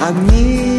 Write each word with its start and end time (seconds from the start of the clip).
I 0.00 0.12
need. 0.12 0.77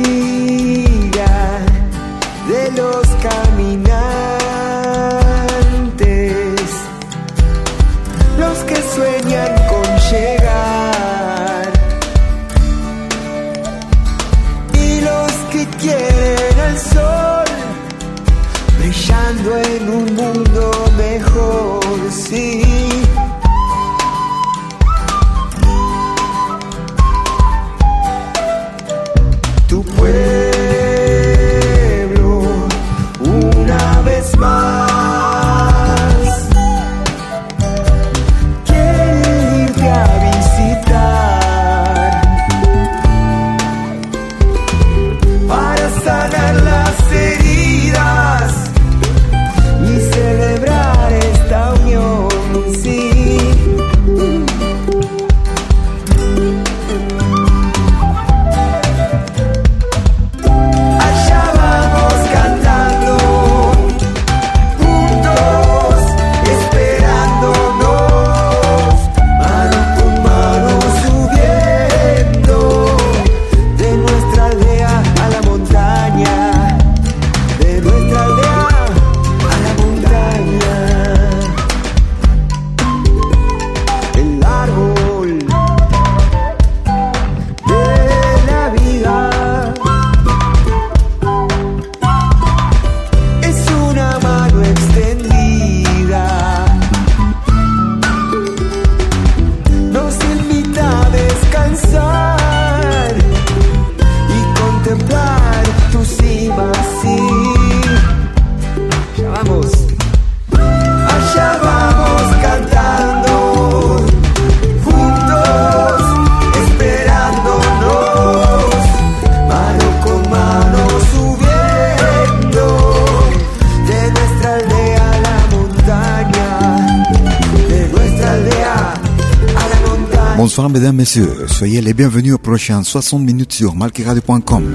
Bonsoir 130.40 130.70
mesdames, 130.70 130.96
messieurs. 130.96 131.48
Soyez 131.48 131.82
les 131.82 131.94
bienvenus 131.94 132.34
aux 132.34 132.38
prochaines 132.38 132.86
60 132.86 133.22
minutes 133.22 133.52
sur 133.52 133.76
malkiradio.com. 133.76 134.74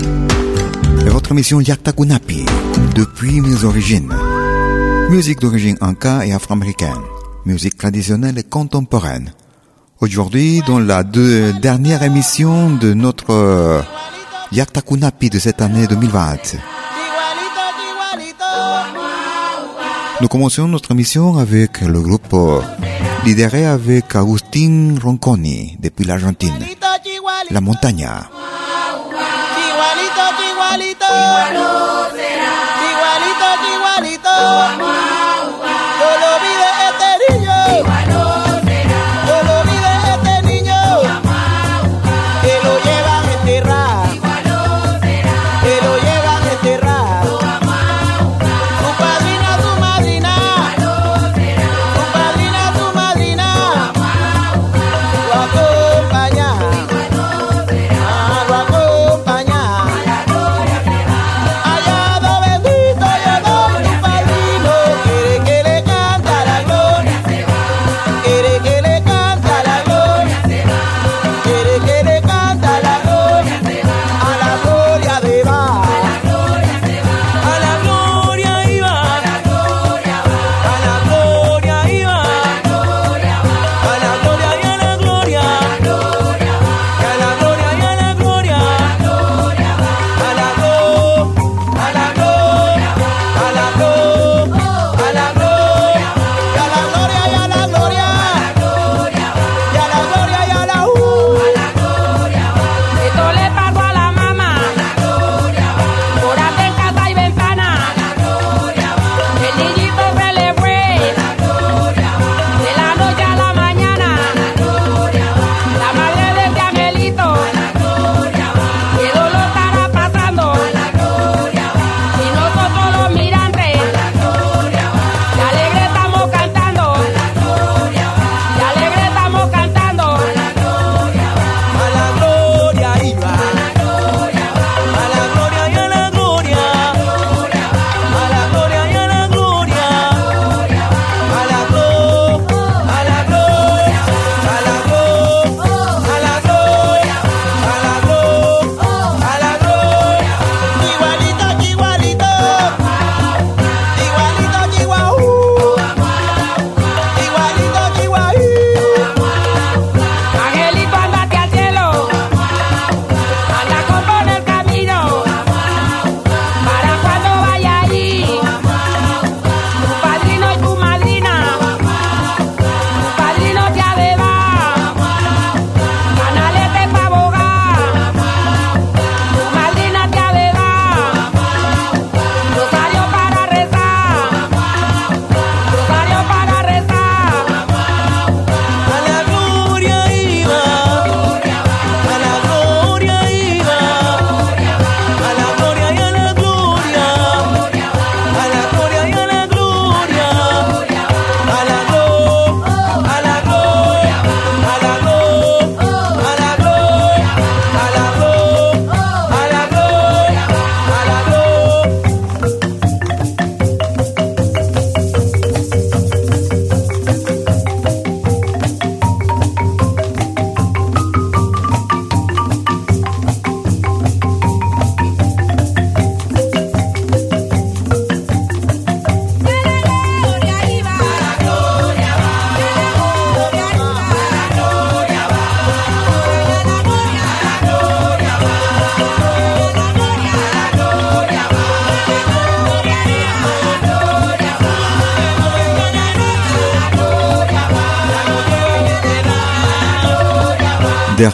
Et 1.07 1.09
votre 1.09 1.33
émission 1.33 1.59
Yakta 1.59 1.93
Kunapi, 1.93 2.45
depuis 2.95 3.41
mes 3.41 3.65
origines. 3.65 4.13
Musique 5.09 5.41
d'origine 5.41 5.79
inca 5.81 6.27
et 6.27 6.35
afro-américaine. 6.35 7.01
Musique 7.47 7.79
traditionnelle 7.79 8.37
et 8.37 8.43
contemporaine. 8.43 9.33
Aujourd'hui, 10.03 10.61
dans 10.67 10.81
la 10.81 11.03
dernière 11.03 12.03
émission 12.03 12.77
de 12.77 12.93
notre 12.93 13.31
euh, 13.31 13.81
Yakta 14.53 14.83
Kunapi 14.83 15.31
de 15.31 15.39
cette 15.39 15.63
année 15.63 15.87
2020. 15.87 16.74
Nous 20.25 20.29
commençons 20.29 20.67
notre 20.69 20.93
émission 20.93 21.37
avec 21.37 21.83
le 21.83 22.01
groupe 22.01 22.35
lidéré 23.27 23.67
avec 23.67 24.17
Agustin 24.17 24.95
Ronconi 24.99 25.77
depuis 25.79 26.07
l'Argentine. 26.07 26.65
La 27.51 27.61
Montaña. 27.61 28.31
Igualito, 29.69 30.25
igualito. 30.49 31.13
Igualito, 32.89 33.49
igualito. 33.75 34.94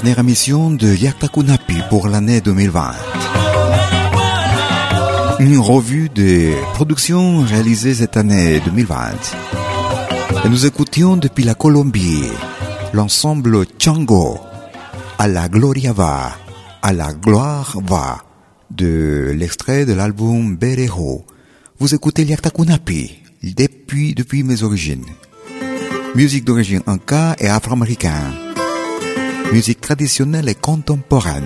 Dernière 0.02 0.20
émission 0.20 0.70
de 0.70 0.94
Yaktakunapi 0.94 1.76
pour 1.90 2.08
l'année 2.08 2.40
2020. 2.40 2.92
Une 5.40 5.58
revue 5.58 6.08
des 6.08 6.54
productions 6.72 7.42
réalisées 7.42 7.92
cette 7.92 8.16
année 8.16 8.60
2020. 8.60 8.96
Et 10.42 10.48
nous 10.48 10.64
écoutions 10.64 11.18
depuis 11.18 11.44
la 11.44 11.54
Colombie 11.54 12.24
l'ensemble 12.94 13.66
Chango, 13.78 14.38
à 15.18 15.28
la 15.28 15.50
Gloria 15.50 15.92
va, 15.92 16.32
à 16.80 16.94
la 16.94 17.12
gloire 17.12 17.76
va, 17.84 18.24
de 18.70 19.34
l'extrait 19.36 19.84
de 19.84 19.92
l'album 19.92 20.56
Berejo. 20.56 21.26
Vous 21.78 21.94
écoutez 21.94 22.24
Yaktakunapi 22.24 23.18
depuis, 23.42 24.14
depuis 24.14 24.44
mes 24.44 24.62
origines. 24.62 25.04
Musique 26.14 26.46
d'origine 26.46 26.80
inca 26.86 27.36
et 27.38 27.48
afro-américaine 27.48 28.49
musique 29.52 29.80
traditionnelle 29.80 30.48
et 30.48 30.54
contemporaine. 30.54 31.44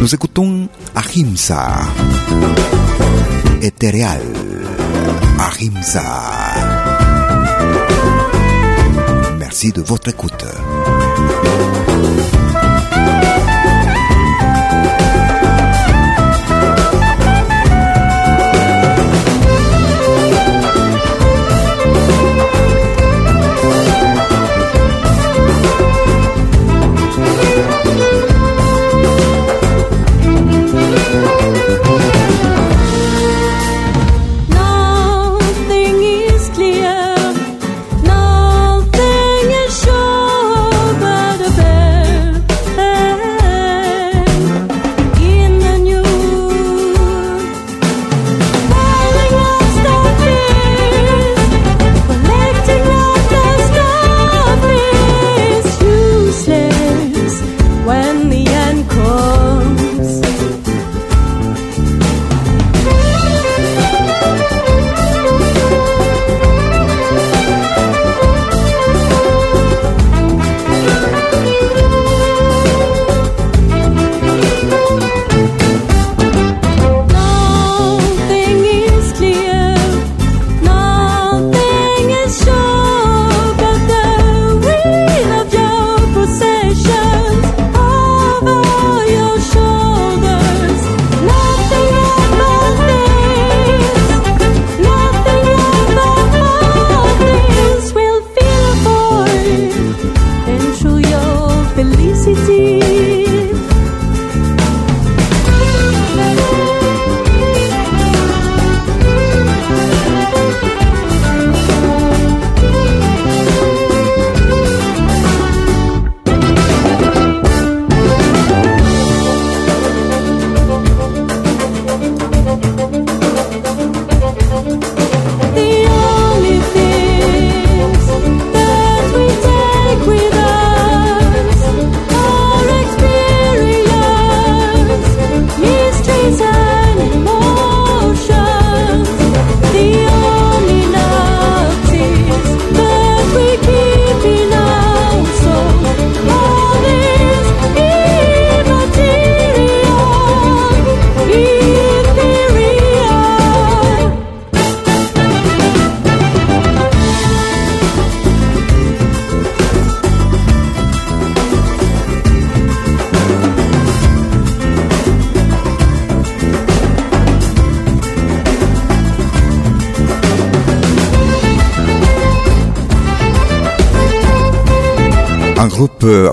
Nous 0.00 0.14
écoutons 0.14 0.68
Ahimsa, 0.94 1.80
Ethereal, 3.60 4.22
Ahimsa. 5.38 6.02
Merci 9.38 9.72
de 9.72 9.82
votre 9.82 10.08
écoute. 10.08 10.44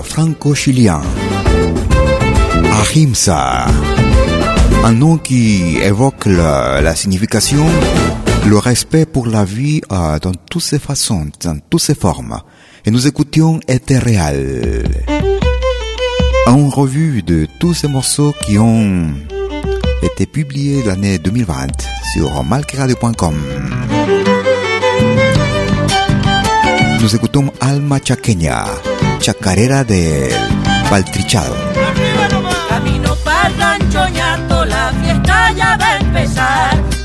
Franco-chilien. 0.02 1.00
Ahimsa. 2.72 3.66
Un 4.84 4.92
nom 4.92 5.18
qui 5.18 5.76
évoque 5.78 6.26
la, 6.26 6.94
signification, 6.96 7.64
le 8.46 8.58
respect 8.58 9.06
pour 9.06 9.26
la 9.26 9.44
vie 9.44 9.80
euh, 9.92 10.18
dans 10.18 10.32
toutes 10.32 10.62
ses 10.62 10.78
façons, 10.78 11.26
dans 11.44 11.58
toutes 11.68 11.82
ses 11.82 11.94
formes. 11.94 12.40
Et 12.84 12.90
nous 12.90 13.06
écoutions 13.06 13.60
Ethereal. 13.68 14.84
En 16.46 16.68
revue 16.68 17.22
de 17.22 17.46
tous 17.60 17.74
ces 17.74 17.88
morceaux 17.88 18.34
qui 18.44 18.58
ont 18.58 19.12
été 20.02 20.26
publiés 20.26 20.82
l'année 20.84 21.18
2020 21.18 21.68
sur 22.12 22.42
malqueradio.com. 22.42 23.34
Nous 27.00 27.14
écoutons 27.14 27.52
Alma 27.60 27.98
Chaqueña. 28.02 28.64
Chacarera 29.20 29.84
del 29.84 30.32
Baltrichado. 30.90 31.54
Camino 32.68 33.14
para 33.16 33.50
la 34.64 34.92
fiesta 35.02 35.52
ya 35.52 35.76
va 35.76 35.86
a 35.86 35.96
empezar. 35.98 36.99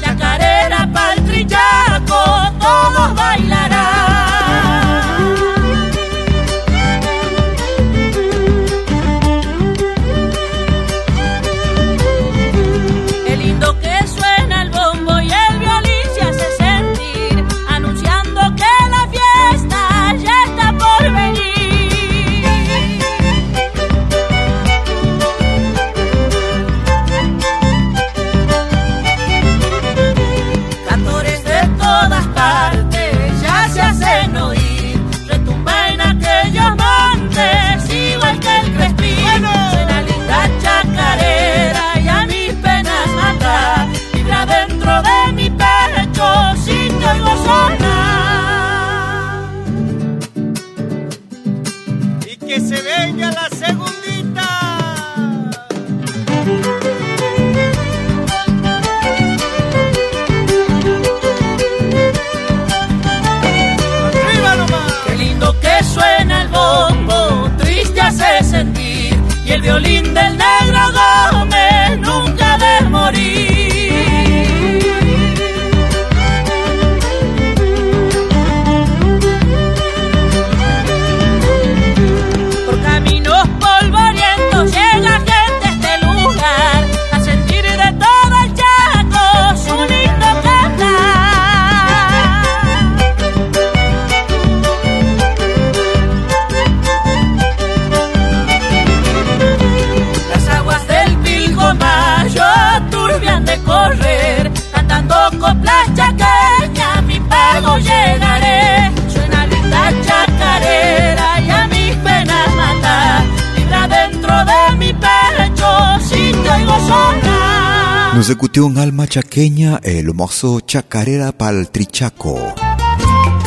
Écoutions 118.55 118.77
Alma 118.77 119.05
Chaqueña 119.05 119.81
le 119.83 120.13
morceau 120.13 120.61
Chacarera 120.65 121.33
pal 121.33 121.69
Trichaco, 121.69 122.37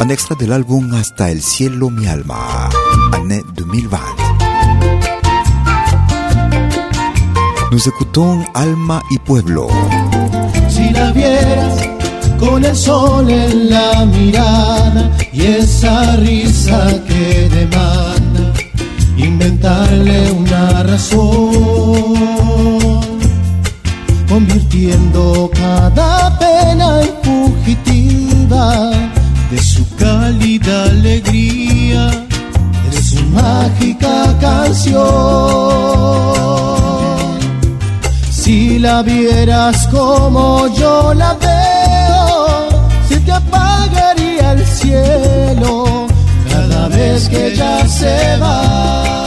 un 0.01 0.09
extrait 0.11 0.37
de 0.39 0.45
l'album 0.45 0.93
Hasta 0.93 1.31
el 1.31 1.41
cielo 1.41 1.89
mi 1.89 2.07
alma, 2.07 2.69
année 3.15 3.43
2020. 3.57 3.99
Nous 7.73 7.89
écoutons 7.89 8.45
Alma 8.53 9.03
y 9.11 9.19
Pueblo. 9.21 9.69
Si 10.69 10.91
la 10.91 11.11
vieras 11.13 11.89
con 12.39 12.63
el 12.63 12.77
sol 12.77 13.31
en 13.31 13.71
la 13.71 14.05
mirada 14.05 15.11
y 15.33 15.41
esa 15.41 16.17
risa 16.17 17.03
que 17.07 17.49
demanda 17.49 18.53
inventarle 19.17 20.33
una 20.33 20.83
razón 20.83 22.38
convirtiendo 24.29 25.51
cada 25.55 26.39
pena 26.39 27.01
en 27.03 27.11
fugitiva 27.23 28.91
de 29.51 29.59
su 29.59 29.85
cálida 29.97 30.85
alegría, 30.85 32.11
de 32.91 33.03
su 33.03 33.25
mágica 33.27 34.37
canción. 34.41 34.99
Si 38.31 38.79
la 38.79 39.03
vieras 39.03 39.87
como 39.89 40.69
yo 40.75 41.15
la 41.15 41.35
veo, 41.35 42.69
se 43.09 43.21
te 43.21 43.33
apagaría 43.33 44.53
el 44.53 44.67
cielo 44.67 46.07
cada 46.51 46.89
vez 46.89 47.29
que 47.29 47.49
ella 47.49 47.89
se 47.89 48.37
va. 48.37 49.19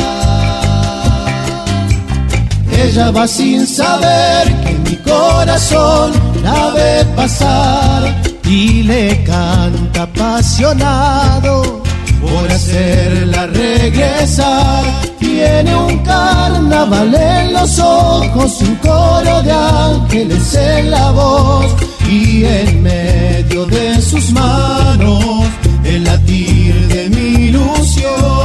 Ella 2.84 3.12
va 3.12 3.28
sin 3.28 3.66
saber 3.68 4.54
que 4.64 4.91
corazón 5.04 6.12
la 6.44 6.70
ve 6.72 7.06
pasar 7.16 8.22
y 8.46 8.84
le 8.84 9.24
canta 9.24 10.04
apasionado 10.04 11.82
por 12.22 12.52
hacerla 12.52 13.48
regresar. 13.48 14.84
Tiene 15.20 15.76
un 15.76 16.00
carnaval 16.00 17.14
en 17.14 17.54
los 17.54 17.80
ojos, 17.80 18.62
un 18.62 18.76
coro 18.76 19.42
de 19.44 19.52
ángeles 19.52 20.56
en 20.56 20.92
la 20.92 21.12
voz 21.12 21.66
y 22.10 22.44
en 22.44 22.84
medio 22.84 23.66
de 23.66 24.02
sus 24.02 24.32
manos 24.32 25.46
el 25.84 26.04
latir 26.04 26.88
de 26.88 27.10
mi 27.10 27.46
ilusión. 27.48 28.41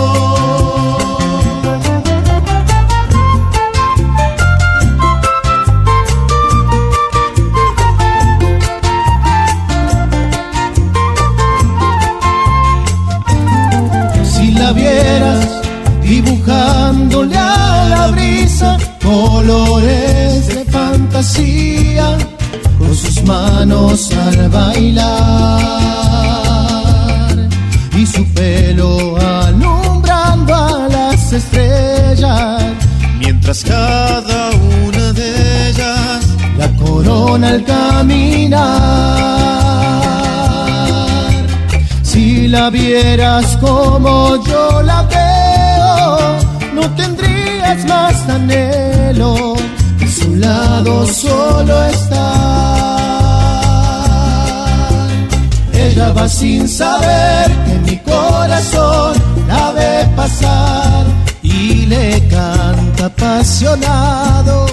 Colores 19.46 20.48
de 20.48 20.64
fantasía 20.64 22.18
con 22.78 22.92
sus 22.94 23.22
manos 23.22 24.10
al 24.12 24.48
bailar 24.48 25.06
y 27.96 28.04
su 28.06 28.24
pelo 28.34 29.16
alumbrando 29.16 30.52
a 30.52 30.88
las 30.88 31.32
estrellas 31.32 32.62
mientras 33.20 33.62
cada 33.62 34.50
una 34.84 35.12
de 35.12 35.68
ellas 35.70 36.26
la 36.58 36.68
corona 36.84 37.50
al 37.50 37.64
caminar 37.64 38.56
si 42.02 42.48
la 42.48 42.68
vieras 42.70 43.56
como 43.58 44.44
yo 44.44 44.82
la 44.82 45.02
veo, 45.02 46.36
no 46.74 46.90
tendrías 46.96 47.84
más 47.86 48.28
anhelo. 48.28 48.95
A 49.18 50.06
su 50.06 50.36
lado 50.36 51.06
solo 51.06 51.84
estar. 51.86 52.20
Ella 55.72 56.12
va 56.12 56.28
sin 56.28 56.68
saber 56.68 57.50
que 57.64 57.74
mi 57.90 57.96
corazón 58.00 59.14
la 59.48 59.72
ve 59.72 60.06
pasar 60.14 61.06
y 61.42 61.86
le 61.86 62.28
canta 62.28 63.06
apasionado 63.06 64.66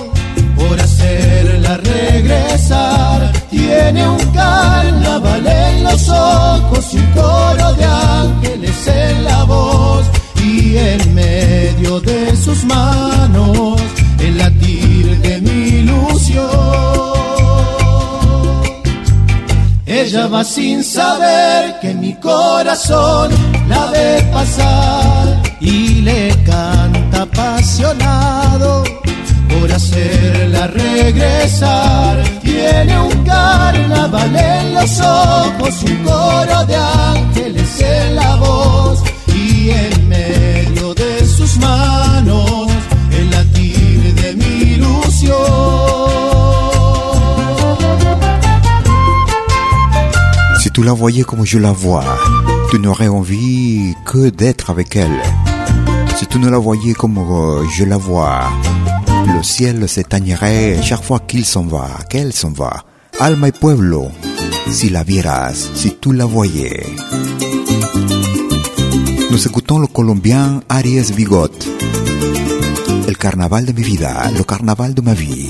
por 0.57 0.77
hacerla 0.77 1.77
regresar. 1.77 3.31
Tiene 3.50 4.09
un 4.09 4.25
carnaval 4.33 5.47
en 5.47 5.84
los 5.86 6.10
ojos 6.10 6.93
y 6.93 6.97
un 6.97 7.08
coro 7.13 7.73
de 7.75 7.86
ángeles 7.86 8.88
en 8.88 9.23
la 9.23 9.45
voz. 9.45 10.06
Y 10.43 10.75
en 10.75 11.15
medio 11.15 12.01
de 12.01 12.36
sus 12.36 12.65
manos 12.65 13.92
el 14.27 14.38
latir 14.38 15.05
de 15.21 15.41
mi 15.41 15.59
ilusión. 15.79 16.49
Ella 19.86 20.27
va 20.27 20.43
sin 20.43 20.83
saber 20.83 21.79
que 21.81 21.93
mi 21.93 22.13
corazón 22.15 23.31
la 23.67 23.86
ve 23.88 24.23
pasar 24.31 25.41
y 25.59 26.01
le 26.01 26.29
canta 26.45 27.21
apasionado 27.21 28.83
por 29.49 29.71
hacerla 29.71 30.67
regresar. 30.67 32.23
Tiene 32.41 32.99
un 32.99 33.23
carnaval 33.23 34.36
en 34.36 34.73
los 34.73 34.99
ojos, 34.99 35.83
un 35.83 35.97
coro 36.03 36.65
de 36.65 36.75
ángeles 36.75 37.81
en 37.81 38.12
tu 50.73 50.81
la 50.81 50.93
voyais 50.93 51.23
comme 51.23 51.45
je 51.45 51.59
la 51.59 51.71
vois, 51.71 52.17
tu 52.71 52.79
n'aurais 52.79 53.07
envie 53.07 53.93
que 54.05 54.29
d'être 54.29 54.71
avec 54.71 54.95
elle. 54.95 55.21
Si 56.15 56.25
tu 56.25 56.39
ne 56.39 56.49
la 56.49 56.57
voyais 56.57 56.93
comme 56.93 57.19
euh, 57.19 57.63
je 57.69 57.86
la 57.86 57.97
vois, 57.97 58.49
le 59.27 59.43
ciel 59.43 59.88
s'éteignerait 59.88 60.81
chaque 60.81 61.03
fois 61.03 61.19
qu'il 61.19 61.45
s'en 61.45 61.63
va, 61.63 61.89
qu'elle 62.09 62.33
s'en 62.33 62.49
va. 62.49 62.86
Alma 63.19 63.49
y 63.49 63.51
pueblo, 63.51 64.07
si 64.67 64.89
la 64.89 65.03
vieras, 65.03 65.53
si 65.75 65.95
tu 66.01 66.12
la 66.12 66.25
voyais. 66.25 66.83
Nous 69.29 69.47
écoutons 69.47 69.77
le 69.77 69.88
Colombien 69.88 70.62
Aries 70.69 71.12
Bigot. 71.15 71.51
El 73.07 73.17
carnaval 73.17 73.65
de 73.65 73.73
mi 73.73 73.83
vida, 73.83 74.31
le 74.36 74.43
carnaval 74.43 74.95
de 74.95 75.01
ma 75.01 75.13
vie. 75.13 75.49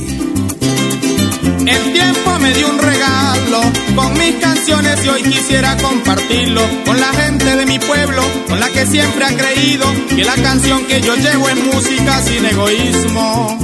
Me 2.44 2.54
dio 2.54 2.68
un 2.68 2.78
regalo 2.78 3.62
con 3.96 4.14
mis 4.18 4.36
canciones 4.36 5.06
y 5.06 5.08
hoy 5.08 5.24
quisiera 5.24 5.78
compartirlo 5.78 6.62
con 6.86 7.00
la 7.00 7.08
gente 7.14 7.56
de 7.56 7.66
mi 7.66 7.80
pueblo, 7.80 8.22
con 8.50 8.60
la 8.60 8.68
que 8.68 8.86
siempre 8.86 9.24
ha 9.24 9.34
creído 9.34 9.86
que 10.10 10.26
la 10.26 10.36
canción 10.36 10.86
que 10.86 11.00
yo 11.00 11.16
llevo 11.16 11.48
es 11.48 11.56
música 11.64 12.22
sin 12.22 12.46
egoísmo. 12.46 13.58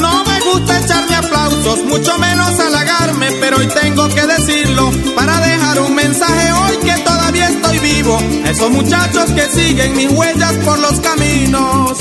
No 0.00 0.24
me 0.24 0.40
gusta 0.40 0.80
echarme 0.80 1.14
aplausos, 1.14 1.84
mucho 1.84 2.18
menos 2.18 2.58
halagarme, 2.58 3.30
pero 3.40 3.58
hoy 3.58 3.68
tengo 3.68 4.08
que 4.08 4.26
decirlo 4.26 4.90
para 5.14 5.38
dejar 5.38 5.80
un 5.80 5.94
mensaje 5.94 6.52
hoy 6.52 6.76
que 6.78 7.02
todavía 7.02 7.48
estoy 7.50 7.78
vivo. 7.78 8.18
A 8.44 8.50
esos 8.50 8.70
muchachos 8.70 9.30
que 9.30 9.42
siguen 9.42 9.96
mis 9.96 10.10
huellas 10.10 10.54
por 10.64 10.78
los 10.80 10.98
caminos. 10.98 11.98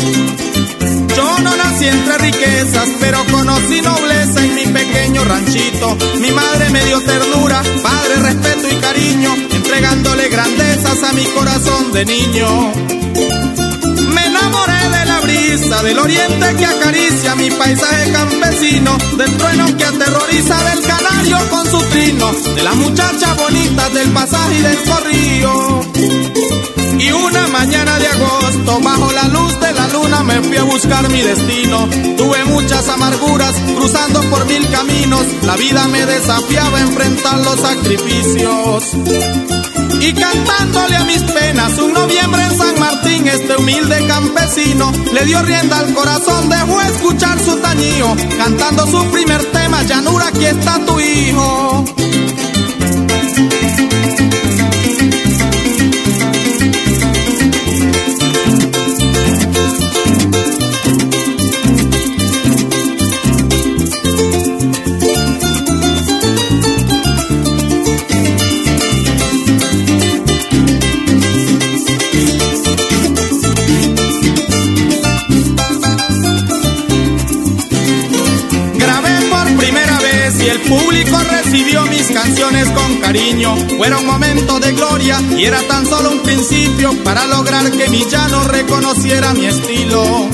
Yo 1.16 1.38
no 1.40 1.56
nací 1.56 1.88
entre 1.88 2.18
riquezas, 2.18 2.90
pero 3.00 3.24
conocí 3.32 3.82
nobleza 3.82 4.44
en 4.44 4.56
mi 4.56 4.66
pequeño 4.66 5.24
ranchito. 5.24 5.98
Mi 6.20 6.32
madre 6.32 6.70
me 6.70 6.84
dio 6.86 7.02
ternura, 7.02 7.62
padre, 7.84 8.16
respeto 8.22 8.70
y 8.70 8.76
cariño, 8.76 9.36
entregándole 9.52 10.30
grandezas 10.30 11.04
a 11.04 11.14
mi 11.14 11.26
corazón 11.26 11.92
de 11.92 12.06
niño. 12.06 13.09
Del 15.58 15.98
oriente 15.98 16.56
que 16.58 16.66
acaricia 16.66 17.36
mi 17.36 17.50
paisaje 17.50 18.12
campesino, 18.12 18.96
del 19.18 19.36
trueno 19.36 19.66
que 19.78 19.84
aterroriza 19.84 20.64
del 20.64 20.82
canario 20.84 21.38
con 21.50 21.72
su 21.72 21.80
trino, 21.90 22.32
de 22.54 22.64
las 22.64 22.76
muchachas 22.76 23.36
bonitas 23.36 23.94
del 23.96 24.10
pasaje 24.12 24.56
y 24.56 24.62
del 24.62 24.78
corrío. 24.84 25.82
Y 27.00 27.12
una 27.12 27.48
mañana 27.48 27.98
de 27.98 28.08
agosto, 28.10 28.80
bajo 28.84 29.12
la 29.12 29.24
luz 29.30 29.60
de 29.60 29.74
la 29.74 29.88
luna, 29.88 30.24
me 30.24 30.40
fui 30.44 30.58
a 30.58 30.64
buscar 30.64 31.10
mi 31.10 31.22
destino. 31.22 31.90
Tuve 32.16 32.46
muchas 32.46 32.88
amarguras, 32.88 33.56
cruzando 33.76 34.22
por 34.30 34.46
mil 34.46 34.70
caminos. 34.70 35.26
La 35.48 35.56
vida 35.56 35.88
me 35.88 36.06
desafiaba 36.06 36.78
a 36.78 36.82
enfrentar 36.82 37.40
los 37.40 37.60
sacrificios. 37.60 38.84
Y 40.02 40.14
cantándole 40.14 40.96
a 40.96 41.04
mis 41.06 41.22
penas. 41.24 41.78
Un 41.80 41.94
noviembre 41.94 42.42
en 42.44 42.58
San 42.58 42.80
Martín, 42.80 43.28
este 43.28 43.56
humilde 43.56 44.08
campesino 44.08 44.92
le 45.14 45.26
dio 45.26 45.42
rienda 45.42 45.80
al 45.80 45.94
corazón, 45.94 46.50
dejó 46.50 46.82
escuchar 46.82 47.40
su 47.40 47.58
tañío, 47.58 48.16
cantando 48.38 48.86
su 48.88 49.04
primer 49.12 49.44
tema, 49.52 49.84
llanura, 49.84 50.28
aquí 50.28 50.46
está 50.46 50.80
tu 50.86 51.00
hijo. 51.00 51.86
Canciones 82.10 82.68
con 82.70 82.98
cariño. 82.98 83.56
Fuera 83.78 83.98
un 83.98 84.06
momento 84.06 84.60
de 84.60 84.74
gloria 84.74 85.22
y 85.38 85.46
era 85.46 85.62
tan 85.64 85.86
solo 85.86 86.12
un 86.12 86.20
principio 86.20 86.94
para 87.04 87.26
lograr 87.28 87.70
que 87.72 87.90
mi 87.90 88.06
llano 88.06 88.44
reconociera 88.46 89.34
mi 89.34 89.46
estilo. 89.46 90.28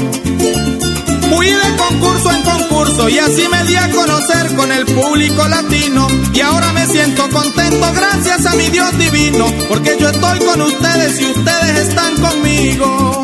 Fui 1.30 1.48
de 1.48 1.76
concurso 1.78 2.32
en 2.32 2.42
concurso 2.44 3.10
y 3.10 3.18
así 3.18 3.48
me 3.50 3.64
di 3.66 3.76
a 3.76 3.90
conocer 3.92 4.56
con 4.56 4.72
el 4.72 4.86
público 4.86 5.48
latino. 5.48 6.08
Y 6.34 6.42
ahora 6.42 6.72
me 6.74 6.86
siento 6.88 7.28
contento 7.30 7.92
gracias 7.94 8.46
a 8.46 8.56
mi 8.56 8.70
Dios 8.70 8.98
divino, 8.98 9.52
porque 9.68 9.98
yo 10.00 10.10
estoy 10.10 10.40
con 10.40 10.62
ustedes 10.62 11.20
y 11.20 11.26
ustedes 11.26 11.90
están 11.90 12.16
conmigo 12.18 13.24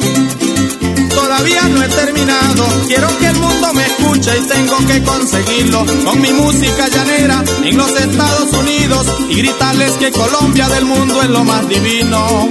todavía 1.42 1.68
no 1.70 1.84
he 1.84 1.88
terminado. 1.88 2.66
Quiero 2.88 3.08
que 3.18 3.28
el 3.28 3.36
mundo 3.38 3.74
me 3.74 3.84
escuche 3.86 4.32
y 4.38 4.48
tengo 4.48 4.78
que 4.86 5.02
conseguirlo 5.02 5.86
con 6.06 6.22
mi 6.22 6.32
música 6.34 6.88
llanera 6.88 7.44
en 7.64 7.78
los 7.78 7.92
Estados 8.00 8.54
Unidos 8.54 9.08
y 9.30 9.36
gritarles 9.38 9.92
que 9.94 10.12
Colombia 10.12 10.70
del 10.70 10.86
mundo 10.86 11.22
es 11.24 11.30
lo 11.30 11.44
más 11.44 11.68
divino. 11.68 12.50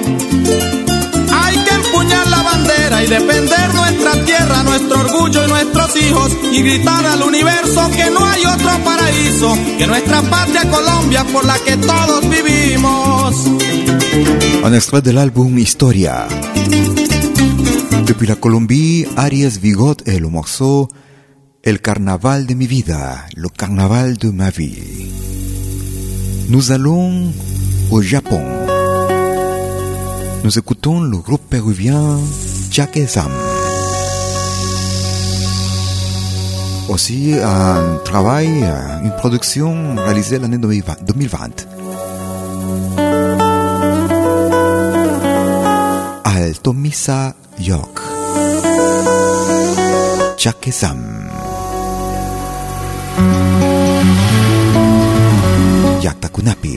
Hay 1.32 1.56
que 1.58 1.74
empuñar 1.74 2.26
la 2.28 2.42
bandera 2.42 3.04
y 3.04 3.06
defender 3.06 3.74
nuestra 3.74 4.24
tierra, 4.24 4.62
nuestro 4.64 5.00
orgullo 5.00 5.44
y 5.44 5.48
nuestros 5.48 5.96
hijos 5.96 6.32
y 6.52 6.62
gritar 6.62 7.06
al 7.06 7.22
universo 7.22 7.90
que 7.92 8.10
no 8.10 8.26
hay 8.26 8.44
otro 8.44 8.70
paraíso 8.84 9.56
que 9.78 9.86
nuestra 9.86 10.20
patria 10.22 10.68
Colombia 10.68 11.24
por 11.32 11.44
la 11.44 11.58
que 11.60 11.76
todos 11.76 12.28
vivimos. 12.28 13.36
Un 14.64 14.74
extrait 14.74 15.04
del 15.04 15.18
álbum 15.18 15.56
Historia. 15.58 16.26
Depuis 18.10 18.26
la 18.26 18.34
Colombie, 18.34 19.06
Arias 19.16 19.56
Vigot 19.62 19.94
et 20.04 20.18
le 20.18 20.26
morceau 20.26 20.88
El 21.62 21.80
carnaval 21.80 22.44
de 22.44 22.54
mi 22.54 22.66
vida, 22.66 23.24
le 23.36 23.48
carnaval 23.48 24.16
de 24.16 24.30
ma 24.30 24.50
vie. 24.50 25.12
Nous 26.48 26.72
allons 26.72 27.30
au 27.92 28.02
Japon. 28.02 28.42
Nous 30.42 30.58
écoutons 30.58 31.00
le 31.00 31.18
groupe 31.18 31.48
péruvien 31.48 32.18
Sam. 33.06 33.30
Aussi 36.88 37.34
un 37.40 37.96
travail, 38.04 38.48
une 39.04 39.14
production 39.18 39.94
réalisée 39.94 40.40
l'année 40.40 40.58
2020. 40.58 41.68
Alto 46.24 46.72
Misa 46.72 47.36
Chakesam. 50.40 50.72
sam 50.72 51.00
yakta 56.00 56.28
kunapi 56.32 56.74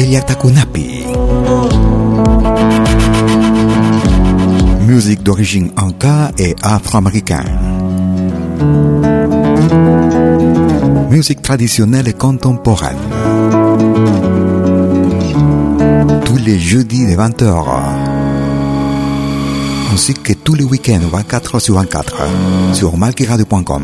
écoutez 0.00 0.12
Yatakunapi. 0.12 1.04
Musique 4.86 5.22
d'origine 5.22 5.70
anka 5.76 6.32
et 6.38 6.54
afro-américaine. 6.62 7.58
Musique 11.10 11.42
traditionnelle 11.42 12.08
et 12.08 12.12
contemporaine. 12.12 12.96
Tous 16.24 16.36
les 16.36 16.58
jeudis 16.58 17.06
de 17.06 17.16
20h. 17.16 17.66
Ainsi 19.92 20.14
que 20.14 20.32
tous 20.32 20.54
les 20.54 20.64
week-ends 20.64 21.00
24 21.10 21.58
sur 21.58 21.74
24 21.74 22.22
sur 22.74 22.96
malkiradio.com. 22.96 23.82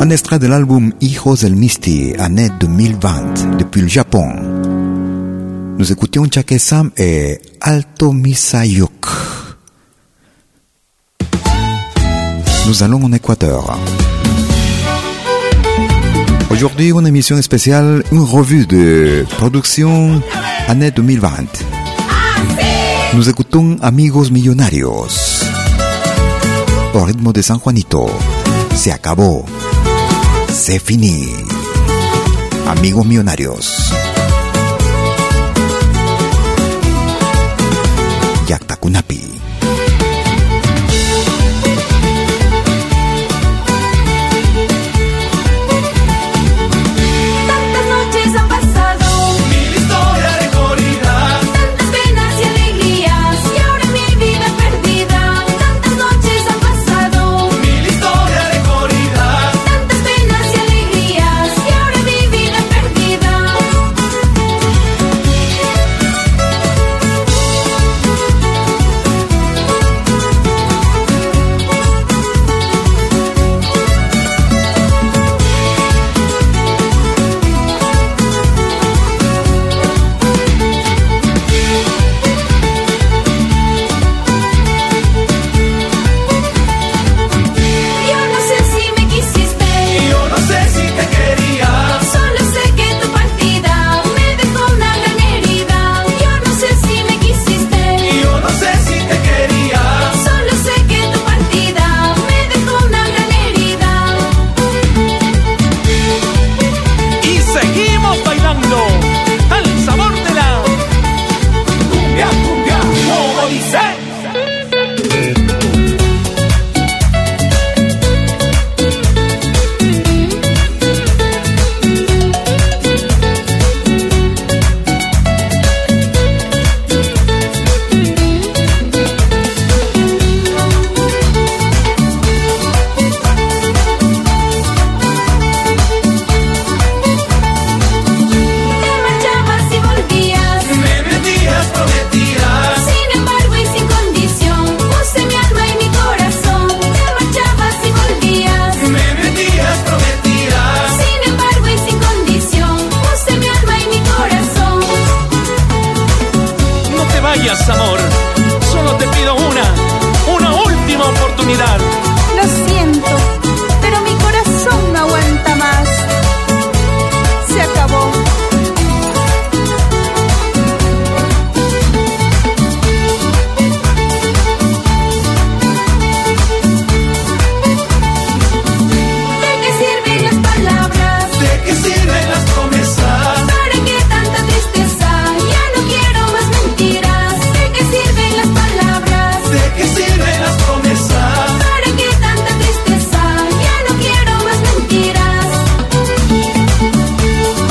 Un 0.00 0.10
extrait 0.10 0.38
de 0.38 0.46
l'album 0.46 0.92
Hijos 1.00 1.36
del 1.42 1.56
Misti, 1.56 2.14
année 2.18 2.50
2020, 2.60 3.56
depuis 3.58 3.80
le 3.80 3.88
Japon. 3.88 4.57
Nous 5.78 5.92
écoutions 5.92 6.24
Chake-sam 6.28 6.90
et 6.96 7.40
Alto 7.60 8.12
Misayuk. 8.12 8.90
Nous 12.66 12.82
allons 12.82 13.04
en 13.04 13.12
Équateur. 13.12 13.78
Aujourd'hui, 16.50 16.90
une 16.90 17.06
émission 17.06 17.40
spéciale, 17.40 18.02
une 18.10 18.22
revue 18.22 18.66
de 18.66 19.24
production 19.36 20.20
année 20.66 20.90
2020. 20.90 21.30
Nous 23.14 23.28
écoutons 23.28 23.76
Amigos 23.80 24.32
Millonarios. 24.32 25.06
Au 26.92 27.04
rythme 27.04 27.32
de 27.32 27.40
San 27.40 27.60
Juanito. 27.60 28.10
Se 28.74 28.90
acabó. 28.90 29.44
C'est 30.52 30.82
fini. 30.84 31.28
Amigos 32.66 33.04
Millonarios. 33.04 33.97
Yaktakunapi. 38.78 39.27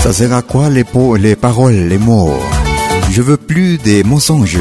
Ça 0.08 0.13
sert 0.13 0.32
à 0.32 0.41
quoi 0.41 0.70
les, 0.70 0.86
les 1.20 1.36
paroles, 1.36 1.89
les 1.89 1.98
mots? 1.98 2.39
Je 3.12 3.22
veux 3.22 3.36
plus 3.36 3.78
des 3.78 4.06
mensonges. 4.06 4.58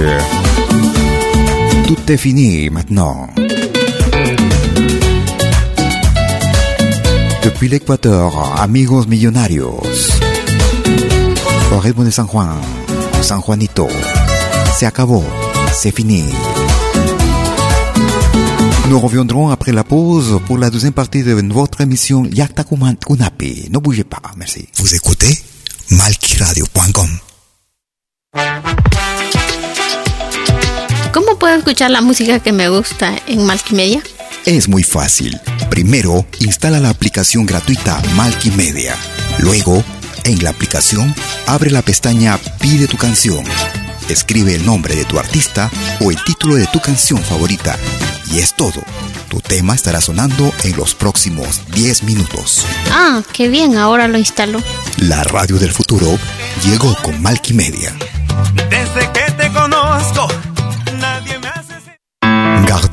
Tout 1.86 1.96
est 2.08 2.16
fini 2.16 2.68
maintenant. 2.68 3.28
Depuis 7.44 7.68
l'Équateur, 7.68 8.60
amigos 8.60 9.06
millonarios. 9.06 9.80
Rythme 11.80 12.06
de 12.06 12.10
San 12.10 12.26
Juan, 12.26 12.56
San 13.22 13.40
Juanito. 13.40 13.86
Se 14.76 14.84
acabó, 14.84 15.22
c'est 15.72 15.94
fini. 15.94 16.24
Nous 18.88 19.00
reviendrons 19.00 19.48
après 19.50 19.72
la 19.72 19.82
pause 19.84 20.40
pour 20.46 20.58
la 20.58 20.70
deuxième 20.70 20.92
partie 20.92 21.22
de 21.24 21.32
votre 21.52 21.80
émission 21.80 22.24
Yakta 22.24 22.62
Kuman- 22.62 22.96
Kunapi. 23.04 23.68
Ne 23.70 23.78
bougez 23.78 24.04
pas, 24.04 24.22
merci. 24.36 24.68
Vous 24.76 24.94
écoutez 24.94 25.36
malkiradio.com. 25.90 27.08
¿Cómo 31.12 31.38
puedo 31.38 31.56
escuchar 31.56 31.90
la 31.90 32.00
música 32.00 32.38
que 32.38 32.52
me 32.52 32.68
gusta 32.68 33.12
en 33.26 33.44
Multimedia? 33.44 34.00
Es 34.44 34.68
muy 34.68 34.84
fácil. 34.84 35.36
Primero, 35.70 36.24
instala 36.40 36.78
la 36.78 36.90
aplicación 36.90 37.44
gratuita 37.44 38.00
Multimedia. 38.14 38.94
Luego, 39.40 39.82
en 40.24 40.42
la 40.44 40.50
aplicación, 40.50 41.12
abre 41.46 41.70
la 41.70 41.82
pestaña 41.82 42.38
Pide 42.60 42.86
tu 42.86 42.96
canción. 42.96 43.44
Escribe 44.08 44.54
el 44.54 44.64
nombre 44.64 44.94
de 44.94 45.04
tu 45.04 45.18
artista 45.18 45.68
o 46.00 46.12
el 46.12 46.22
título 46.22 46.54
de 46.54 46.66
tu 46.68 46.80
canción 46.80 47.18
favorita. 47.20 47.76
Y 48.32 48.38
es 48.38 48.54
todo. 48.54 48.82
Tu 49.28 49.40
tema 49.40 49.74
estará 49.74 50.00
sonando 50.00 50.52
en 50.64 50.76
los 50.76 50.94
próximos 50.94 51.62
10 51.72 52.02
minutos. 52.04 52.64
Ah, 52.90 53.22
qué 53.32 53.48
bien, 53.48 53.76
ahora 53.76 54.08
lo 54.08 54.18
instalo. 54.18 54.60
La 54.98 55.22
radio 55.24 55.56
del 55.58 55.72
futuro 55.72 56.18
llegó 56.64 56.94
con 57.02 57.22
Multimedia. 57.22 57.94
Desde 58.70 59.12
que 59.12 59.32
te 59.32 59.52
conozco, 59.52 60.28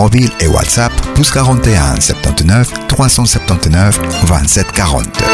mobile 0.00 0.30
et 0.40 0.46
WhatsApp 0.46 0.92
plus 1.14 1.30
41 1.30 2.00
79 2.00 2.72
379 2.88 4.00
27 4.24 4.72
40. 4.72 5.24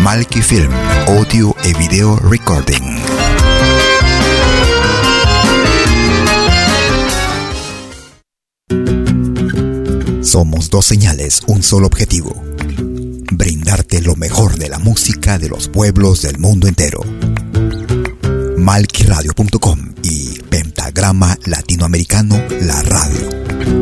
Malki 0.00 0.42
Film, 0.42 0.70
audio 1.08 1.56
et 1.64 1.72
vidéo 1.78 2.16
recording. 2.16 3.00
Somos 10.22 10.68
dos 10.68 10.84
señales, 10.84 11.40
un 11.46 11.62
solo 11.62 11.86
objetivo. 11.86 12.34
Brindarte 13.32 14.02
lo 14.02 14.14
mejor 14.16 14.58
de 14.58 14.68
la 14.68 14.78
música 14.78 15.38
de 15.38 15.48
los 15.48 15.68
pueblos 15.68 16.20
del 16.20 16.38
mundo 16.38 16.68
entero. 16.68 17.00
Malquiradio.com 18.58 19.94
y 20.02 20.38
Pentagrama 20.50 21.38
Latinoamericano 21.46 22.36
La 22.60 22.82
Radio. 22.82 23.81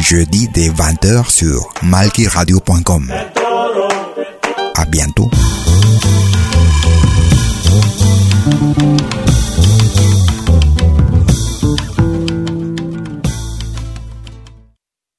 Jeudi 0.00 0.48
dès 0.48 0.70
20h 0.70 1.30
sur 1.30 1.72
malkiradio.com. 1.82 3.12
À 4.74 4.84
bientôt. 4.86 5.30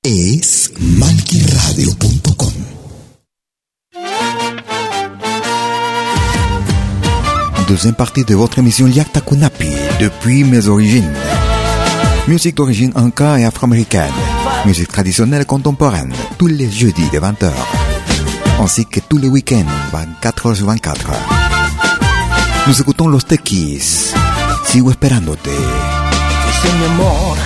Es 0.03 0.41
malkiradio.com. 0.79 2.53
Deuxième 7.67 7.93
partie 7.93 8.25
de 8.25 8.35
votre 8.35 8.57
émission 8.59 8.87
Yakta 8.87 9.21
Kunapi, 9.21 9.69
depuis 9.99 10.43
mes 10.43 10.67
origines. 10.67 11.13
Musique 12.27 12.55
d'origine 12.57 12.91
inca 12.95 13.39
et 13.39 13.45
afro-américaine. 13.45 14.11
Musique 14.65 14.91
traditionnelle 14.91 15.45
contemporaine, 15.45 16.13
tous 16.37 16.47
les 16.47 16.69
jeudis 16.69 17.09
de 17.11 17.19
20h. 17.19 17.51
Ainsi 18.59 18.85
que 18.85 18.99
tous 18.99 19.17
les 19.17 19.27
week-ends, 19.27 19.65
24h 19.91 20.55
sur 20.55 20.67
24. 20.67 21.09
Nous 22.67 22.79
écoutons 22.79 23.07
Los 23.07 23.25
Tequis. 23.25 24.13
Sigo 24.67 24.91
esperándote. 24.91 25.49
Fuiste 25.49 26.77
mi 26.77 26.85
amor, 26.85 27.37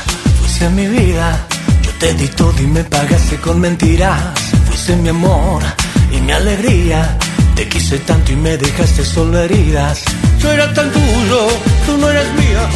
fuiste 0.41 0.69
mi 0.71 0.87
vida. 0.87 1.47
Yo 1.83 1.91
te 1.99 2.13
di 2.15 2.27
todo 2.27 2.53
y 2.61 2.67
me 2.67 2.83
pagaste 2.83 3.37
con 3.37 3.61
mentiras. 3.61 4.19
Fuiste 4.67 4.97
mi 4.97 5.09
amor 5.09 5.63
y 6.11 6.19
mi 6.19 6.33
alegría. 6.33 7.17
Te 7.55 7.69
quise 7.69 7.97
tanto 7.99 8.33
y 8.33 8.35
me 8.35 8.57
dejaste 8.57 9.05
solo 9.05 9.39
heridas. 9.39 10.03
Yo 10.39 10.51
era 10.51 10.73
tan 10.73 10.91
tuyo, 10.91 11.47
tú 11.85 11.97
no 11.97 12.09
eras 12.09 12.27
mía. 12.33 12.67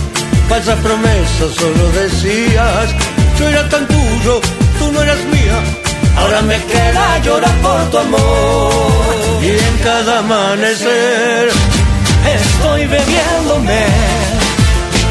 Falsa 0.47 0.75
promesa, 0.78 1.45
solo 1.56 1.91
decías. 1.91 2.95
Yo 3.39 3.47
era 3.47 3.69
tan 3.69 3.88
tuyo, 3.88 4.41
tú 4.80 4.91
no 4.91 5.02
eras 5.02 5.23
mía. 5.25 5.58
Ahora 6.17 6.41
me 6.41 6.58
queda 6.65 7.19
llorar 7.19 7.56
por 7.62 7.89
tu 7.89 7.97
amor. 7.97 8.73
Y 9.41 9.47
en 9.47 9.78
cada 9.82 10.19
amanecer 10.19 11.49
estoy 12.38 12.82
bebiéndome. 12.88 13.82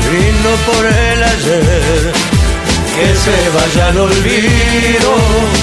Brindo 0.05 0.51
por 0.69 0.85
el 0.85 1.23
ayer, 1.35 2.13
que 2.95 3.07
se 3.25 3.37
vaya 3.57 3.89
al 3.89 3.99
olvido. 3.99 5.11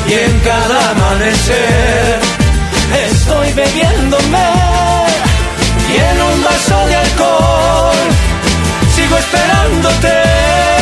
Y 0.08 0.13
en 0.13 0.39
cada 0.39 0.89
amanecer 0.91 2.19
estoy 3.12 3.54
bebiéndome. 3.54 4.47
Y 5.93 5.97
en 5.97 6.21
un 6.30 6.43
vaso 6.43 6.88
de 6.88 6.95
alcohol 6.95 8.08
sigo 8.95 9.17
esperándote. 9.17 10.74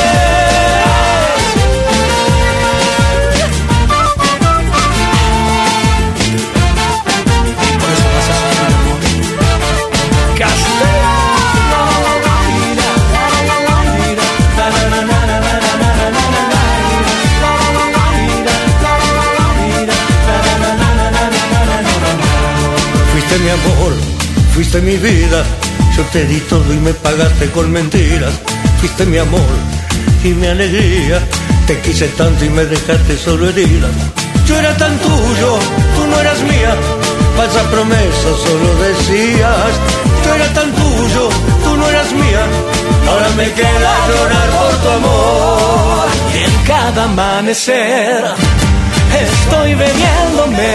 Fuiste 24.64 24.82
mi 24.82 24.96
vida. 24.98 25.44
Yo 25.96 26.04
te 26.14 26.26
di 26.26 26.40
todo 26.42 26.74
y 26.74 26.78
me 26.78 26.94
pagaste 26.94 27.50
con 27.52 27.70
mentiras. 27.72 28.34
Fuiste 28.80 29.06
mi 29.06 29.18
amor 29.18 29.54
y 30.24 30.30
mi 30.30 30.48
alegría. 30.48 31.20
Te 31.68 31.80
quise 31.82 32.08
tanto 32.20 32.46
y 32.46 32.50
me 32.50 32.64
dejaste 32.66 33.18
solo 33.18 33.50
herida. 33.50 33.90
Yo 34.48 34.58
era 34.58 34.76
tan 34.78 34.98
tuyo, 35.00 35.50
tú 35.96 36.08
no 36.10 36.20
eras 36.20 36.40
mía. 36.42 36.76
Falsa 37.36 37.62
promesa, 37.72 38.30
solo 38.46 38.70
decías. 38.88 39.72
Yo 40.26 40.34
era 40.36 40.48
tan 40.54 40.72
tuyo, 40.72 41.30
tú 41.64 41.78
no 41.78 41.90
eras 41.90 42.12
mía. 42.14 42.44
Ahora 43.10 43.30
me 43.36 43.52
queda 43.52 43.92
llorar 44.08 44.50
por 44.60 44.74
tu 44.82 44.90
amor. 45.00 46.08
Y 46.36 46.44
en 46.50 46.56
cada 46.66 47.04
amanecer 47.04 48.24
estoy 49.26 49.76
bebiéndome. 49.76 50.74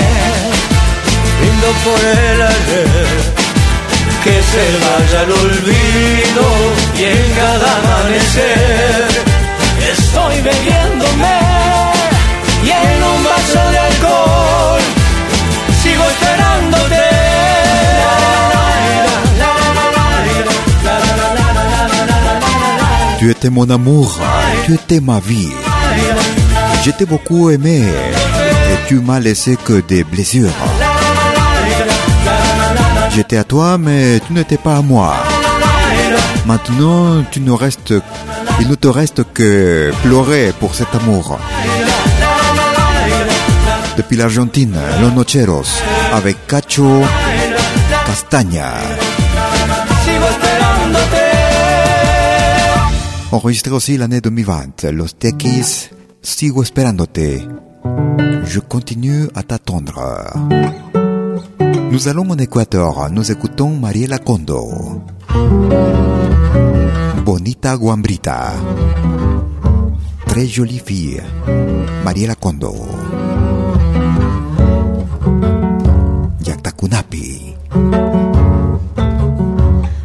Brindo 1.41 1.69
por 1.85 2.01
el 2.01 2.43
ayer 2.43 3.38
que 4.25 4.43
se 4.51 4.65
vaya 4.85 5.21
al 5.21 5.33
olvido 5.33 6.45
y 6.99 7.05
en 7.05 7.35
cada 7.37 7.77
amanecer 7.79 9.09
estoy 9.93 10.35
bebiéndome 10.41 11.39
y 12.65 12.71
en 12.71 13.03
un 13.13 13.25
vaso 13.25 13.71
de 13.73 13.79
alcohol 13.79 14.81
sigo 15.83 16.05
esperándote. 16.05 17.09
Tu 23.19 23.31
étais 23.31 23.51
mon 23.51 23.69
amour, 23.69 24.17
tu 24.65 24.75
étais 24.75 25.01
ma 25.01 25.19
vie. 25.19 25.51
Je 26.85 26.91
t'ai 26.93 27.05
beaucoup 27.05 27.51
aimé 27.51 27.83
et 27.83 28.89
tu 28.89 29.01
m'as 29.01 29.19
laissé 29.19 29.57
que 29.57 29.81
des 29.81 30.05
blessures. 30.05 30.53
J'étais 33.19 33.37
à 33.37 33.43
toi, 33.43 33.79
mais 33.79 34.21
tu 34.25 34.33
n'étais 34.33 34.59
pas 34.59 34.77
à 34.77 34.81
moi. 34.81 35.13
Maintenant, 36.47 37.25
il 37.35 37.45
ne 37.45 38.75
te 38.77 38.87
reste 38.87 39.25
que 39.35 39.91
pleurer 40.05 40.53
pour 40.61 40.77
cet 40.77 40.95
amour. 40.95 41.37
Depuis 43.97 44.17
l'Argentine, 44.17 44.77
Los 45.01 45.11
Nocheros, 45.11 45.67
avec 46.13 46.47
Cacho 46.47 47.03
Castaña. 48.07 48.75
Enregistré 53.33 53.73
aussi 53.73 53.97
l'année 53.97 54.21
2020, 54.21 54.85
Los 54.93 55.09
Tequis, 55.19 55.91
Sigo 56.23 56.63
esperándote. 56.63 57.49
Je 58.45 58.61
continue 58.61 59.27
à 59.35 59.43
t'attendre. 59.43 59.99
Nous 61.91 62.09
allons 62.09 62.31
en 62.31 62.37
Équateur, 62.37 63.11
nous 63.11 63.31
écoutons 63.31 63.71
Mariela 63.71 64.19
Condo. 64.19 65.03
Bonita 67.25 67.77
Guambrita. 67.77 68.53
Très 70.27 70.47
jolie 70.47 70.83
fille. 70.85 71.23
Mariela 72.05 72.35
Condo. 72.35 72.75
Yaktakunapi. 76.45 77.57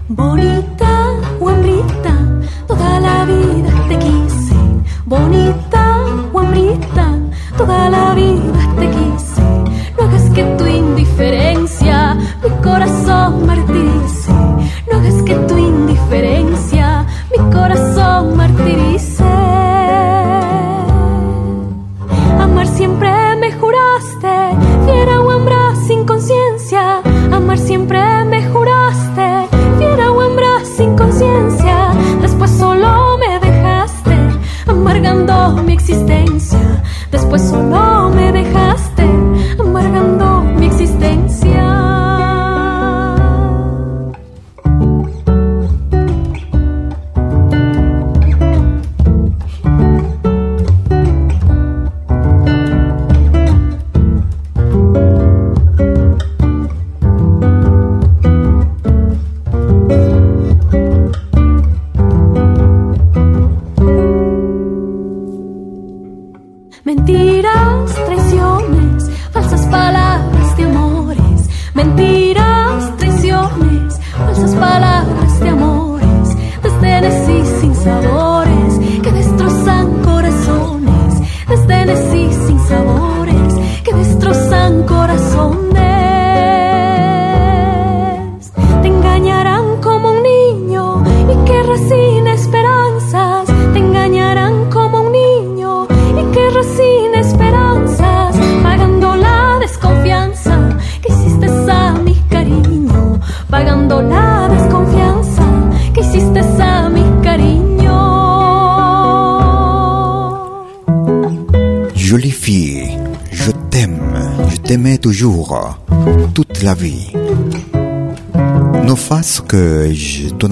Bonita 0.10 1.18
guambrita, 1.40 2.14
toda 2.68 3.00
la 3.00 3.26
vida 3.26 3.72
te 3.90 3.98
quise. 3.98 4.56
Bonita 5.06 6.06
guambrita, 6.32 7.20
toda 7.58 7.90
la 7.90 8.16
vida 8.16 8.54
te 8.80 8.88
quise. 8.90 9.42
No 9.98 10.04
hagas 10.04 10.30
que 10.32 10.44
tu 10.58 10.66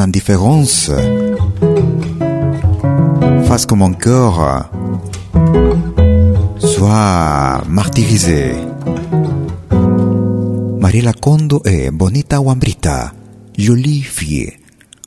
indifférence 0.01 0.91
fasse 3.45 3.65
que 3.65 3.75
mon 3.75 3.93
cœur 3.93 4.69
soit 6.57 7.61
martyrisé. 7.67 8.53
Mariela 10.79 11.13
Condo 11.13 11.61
et 11.65 11.91
Bonita 11.91 12.41
Wambrita, 12.41 13.13
jolie 13.57 14.01
fille. 14.01 14.51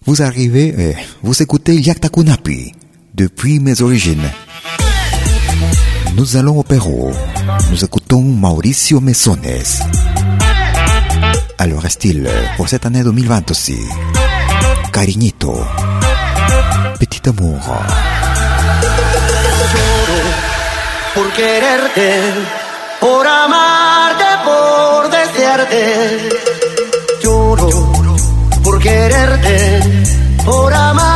Vous 0.06 0.22
arrivez 0.22 0.68
et 0.78 0.96
vous 1.22 1.42
écoutez 1.42 1.76
Yakta 1.80 2.08
Kunapi 2.08 2.72
depuis 3.14 3.58
mes 3.58 3.80
origines. 3.82 4.30
Nous 6.16 6.36
allons 6.36 6.58
au 6.58 6.62
Pérou. 6.62 7.10
Nous 7.70 7.84
écoutons 7.84 8.22
Mauricio 8.22 9.00
Mesones. 9.00 9.40
Alors 11.58 11.80
reste-t-il 11.80 12.28
pour 12.56 12.68
cette 12.68 12.86
année 12.86 13.02
2020 13.02 13.50
aussi? 13.50 13.78
Cariñito. 14.94 15.52
Petit 17.00 17.26
amour. 17.26 17.58
por 21.16 21.32
quererte, 21.32 22.08
por 23.00 23.26
amarte, 23.26 24.24
por 24.44 25.10
desearte. 25.10 26.28
Lloro 27.20 27.68
por 28.62 28.78
quererte, 28.78 29.58
por 30.44 30.72
amarte, 30.72 31.13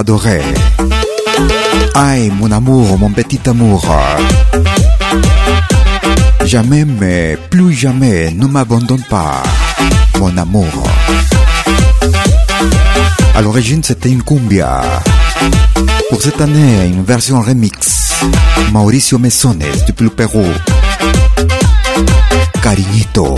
t'adorer. 0.00 0.40
Aïe, 1.94 2.30
mon 2.30 2.50
amour, 2.52 2.98
mon 2.98 3.10
petit 3.10 3.40
amour. 3.46 3.84
Jamais, 6.46 6.86
mais 6.86 7.36
plus 7.50 7.74
jamais, 7.74 8.30
ne 8.30 8.46
m'abandonne 8.46 9.02
pas, 9.10 9.42
mon 10.18 10.34
amour. 10.38 10.72
À 13.34 13.42
l'origine, 13.42 13.82
c'était 13.84 14.08
une 14.08 14.22
cumbia. 14.22 14.80
Pour 16.08 16.22
cette 16.22 16.40
année, 16.40 16.86
une 16.86 17.04
version 17.04 17.38
remix. 17.42 18.24
Mauricio 18.72 19.18
Mesones, 19.18 19.70
depuis 19.86 20.04
le 20.04 20.10
Pérou. 20.10 20.46
Cariñito, 22.62 23.34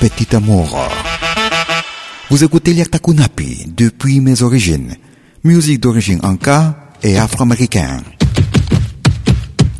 petit 0.00 0.34
amour. 0.34 0.76
Vous 2.28 2.42
écoutez 2.42 2.74
Liaktakunapi 2.74 3.66
depuis 3.76 4.20
mes 4.20 4.42
origines. 4.42 4.96
Musique 5.46 5.80
d'origine 5.80 6.20
anka 6.22 6.74
et 7.02 7.18
afro-américaine. 7.18 8.00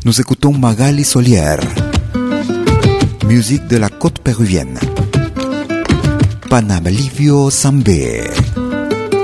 Nous 0.05 0.21
écoutons 0.21 0.53
Magali 0.53 1.03
Solière. 1.03 1.59
Musique 3.25 3.65
de 3.67 3.77
la 3.77 3.89
côte 3.89 4.19
péruvienne. 4.19 4.77
Livio 6.85 7.49
Sambe. 7.49 7.89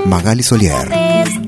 Magali 0.08 0.42
Solière. 0.42 0.90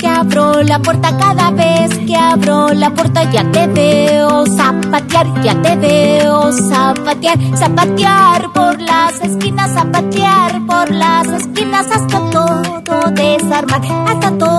que 0.04 0.08
abro 0.08 0.62
la 0.62 0.80
puerta, 0.80 1.18
cada 1.18 1.52
vez 1.52 1.90
que 2.06 2.16
abro 2.16 2.74
la 2.74 2.90
puerta 2.92 3.24
ya 3.32 3.44
te 3.52 3.68
veo 3.68 4.46
zapatear, 4.46 5.28
ya 5.44 5.56
te 5.62 5.76
veo 5.78 6.52
zapatear, 6.52 7.38
zapatear 7.58 8.52
por 8.54 8.82
las 8.82 9.14
esquinas, 9.22 9.74
zapatear 9.74 10.66
por 10.68 10.92
las 10.92 11.28
esquinas 11.28 11.88
hasta 11.90 12.20
todo 12.32 12.84
desarmar, 13.12 13.82
hasta 14.08 14.38
todo 14.38 14.53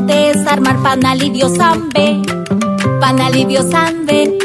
desarmar, 0.00 0.76
pan 0.82 1.04
alivio 1.04 1.48
zambe, 1.48 2.22
pan 3.00 3.20
alivio 3.20 3.62
zambe. 3.62 4.38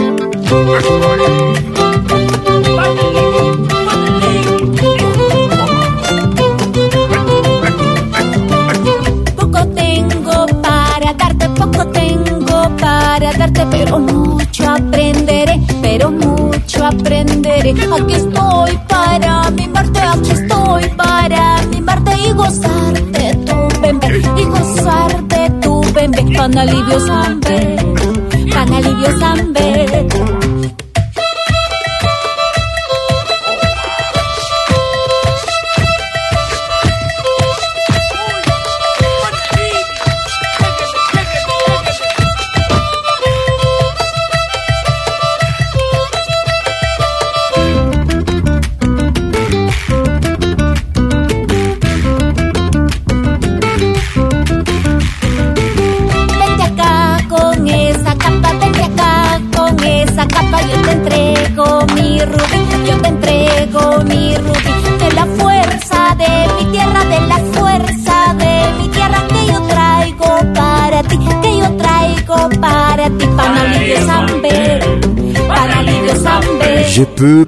Poco 9.35 9.67
tengo 9.75 10.45
para 10.61 11.13
darte, 11.13 11.49
poco 11.49 11.85
tengo 11.87 12.77
para 12.79 13.31
darte, 13.33 13.65
pero 13.71 13.99
mucho 13.99 14.69
aprenderé, 14.69 15.59
pero 15.81 16.11
mucho 16.11 16.85
aprenderé. 16.85 17.71
Aquí 17.71 18.13
estoy 18.13 18.79
para 18.87 19.49
mimarte, 19.51 19.60
bebé. 26.41 27.77
Pan 28.49 28.73
alivio 28.73 29.11
zambe, 29.19 30.40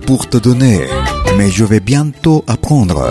pour 0.06 0.30
te 0.30 0.38
donner, 0.38 0.82
mais 1.36 1.50
je 1.50 1.66
vais 1.66 1.80
bientôt 1.80 2.44
apprendre. 2.48 3.04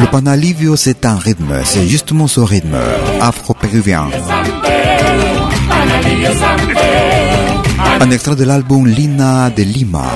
Le 0.00 0.10
panalivio, 0.10 0.76
c'est 0.76 1.04
un 1.04 1.16
rythme, 1.16 1.60
c'est 1.64 1.86
justement 1.86 2.26
ce 2.26 2.40
rythme 2.40 2.76
afro-péruvien. 3.20 4.08
Un 8.00 8.10
extrait 8.10 8.36
de 8.36 8.44
l'album 8.44 8.86
Lina 8.86 9.50
de 9.50 9.62
Lima. 9.62 10.06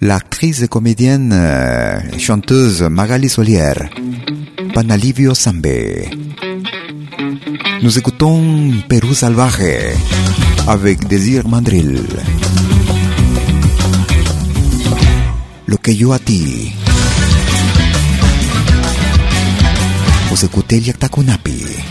L'actrice 0.00 0.66
comédienne 0.68 1.32
euh, 1.32 2.00
chanteuse 2.18 2.82
Magali 2.82 3.28
Solière. 3.28 3.88
Panalivio 4.74 5.34
Sambe. 5.34 5.66
Nous 7.82 7.96
écoutons 7.98 8.72
Pérou 8.88 9.14
Salvaje 9.14 9.94
avec 10.66 11.06
Désir 11.06 11.46
Mandril. 11.46 12.02
Lo 15.66 15.78
que 15.78 15.92
yo 15.92 16.12
a 16.12 16.18
ti. 16.18 16.72
Vous 20.30 20.44
écoutez 20.44 20.80
Liaktakunapi. 20.80 21.87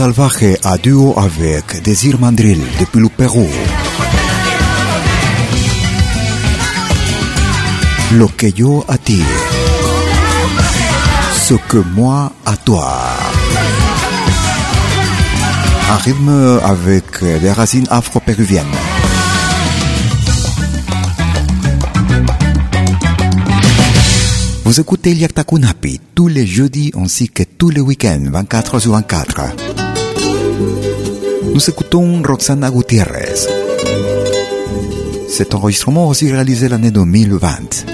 Salvaje 0.00 0.56
à 0.64 0.78
duo 0.78 1.12
avec 1.18 1.82
Désir 1.82 2.18
Mandril 2.18 2.58
depuis 2.80 3.00
le 3.00 3.10
Pérou. 3.10 3.46
Lo 8.14 8.28
que 8.28 8.46
yo 8.46 8.82
a 8.88 8.96
ti. 8.96 9.20
Ce 11.46 11.52
que 11.68 11.76
moi 11.94 12.32
à 12.46 12.56
toi. 12.56 12.96
Un 15.90 15.96
rythme 15.96 16.60
avec 16.64 17.22
des 17.22 17.52
racines 17.52 17.86
afro-péruviennes. 17.90 18.64
Vous 24.64 24.80
écoutez 24.80 25.12
Liakta 25.12 25.44
Kunapi 25.44 26.00
tous 26.14 26.28
les 26.28 26.46
jeudis 26.46 26.90
ainsi 26.96 27.28
que 27.28 27.42
tous 27.42 27.68
les 27.68 27.82
week-ends, 27.82 28.24
24 28.30 28.78
sur 28.78 28.92
24. 28.92 29.79
Nous 31.52 31.68
écoutons 31.68 32.22
Roxana 32.22 32.70
Gutiérrez. 32.70 33.34
Cet 35.28 35.54
enregistrement 35.54 36.08
aussi 36.08 36.30
réalisé 36.30 36.68
l'année 36.68 36.90
2020. 36.90 37.86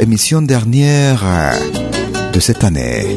Émission 0.00 0.42
dernière 0.42 1.22
euh, 1.24 2.32
de 2.32 2.40
cette 2.40 2.64
année. 2.64 3.16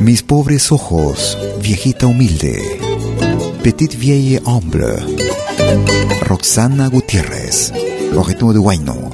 Mis 0.00 0.22
pobres 0.22 0.52
ojos, 0.70 1.36
viejita 1.60 2.06
humilde, 2.06 2.56
petite 3.62 3.94
vieille 3.94 4.40
humble, 4.46 4.96
Roxana 6.28 6.88
Gutiérrez, 6.88 7.72
au 8.14 8.22
rythme 8.22 8.52
de 8.52 8.58
Huayno. 8.58 9.10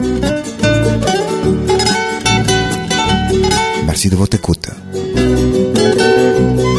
Merci 3.87 4.11
de 4.11 4.16
votre 4.16 4.37
écoute. 4.37 4.69
Música 6.19 6.78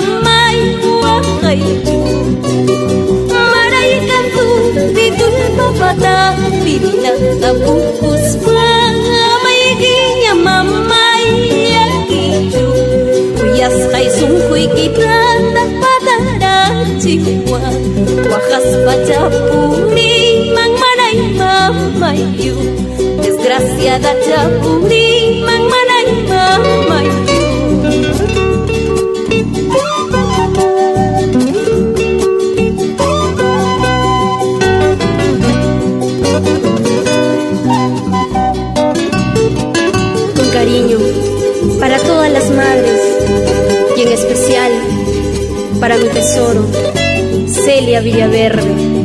là 0.00 0.20
mai 0.24 0.76
quá 0.82 1.22
khẩy 1.42 1.58
Malaikan 3.28 4.24
tu 4.36 4.46
ditunggu 4.94 5.68
mata 5.80 6.36
Bintang 6.64 7.42
aku 7.42 7.74
kusbang 8.00 8.96
Amai 9.30 9.62
ginya 9.80 10.34
mamai 10.34 11.24
ta 11.74 11.84
kiju 12.08 12.68
Kuyas 13.38 13.76
kai 13.92 14.06
sungkui 14.20 14.64
kita 14.76 15.18
Tak 15.54 15.70
pada 15.82 16.16
dacikwa 16.42 17.62
Wakas 18.30 18.68
baca 18.86 19.20
puni 19.50 20.14
Mang 20.54 20.74
manai 20.78 21.16
mamai 21.38 22.20
yu 22.38 22.56
Desgraciada 23.22 24.14
chapuri 24.22 25.42
Mang 25.42 25.64
manai 25.66 26.06
mamai 26.30 27.17
especial 44.12 44.72
para 45.80 45.96
mi 45.96 46.08
tesoro, 46.08 46.66
Celia 47.46 48.00
Villaverde. 48.00 48.97